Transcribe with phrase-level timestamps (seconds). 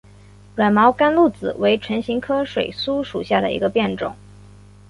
[0.55, 4.15] 软毛甘露子为唇形科水苏属下的一个变种。